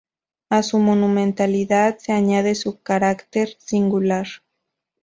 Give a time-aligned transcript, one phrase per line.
[0.49, 4.25] A su monumentalidad se añade su carácter singular.